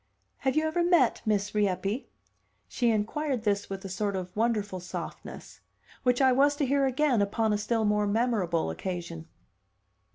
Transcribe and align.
"Have 0.37 0.55
you 0.55 0.65
ever 0.65 0.83
met 0.83 1.21
Miss 1.27 1.53
Rieppe?" 1.53 2.07
She 2.67 2.89
inquired 2.89 3.43
this 3.43 3.69
with 3.69 3.85
a 3.85 3.87
sort 3.89 4.15
of 4.15 4.35
wonderful 4.35 4.79
softness 4.79 5.59
which 6.01 6.23
I 6.23 6.31
was 6.31 6.55
to 6.55 6.65
hear 6.65 6.87
again 6.87 7.21
upon 7.21 7.53
a 7.53 7.57
still 7.59 7.85
more 7.85 8.07
memorable 8.07 8.71
occasion. 8.71 9.27